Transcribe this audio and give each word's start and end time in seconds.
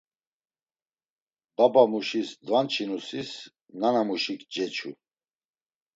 Babamuşis 1.55 2.29
dvanç̌inusis 2.45 3.31
nanamuşik 3.79 4.41
ceçu. 4.53 4.91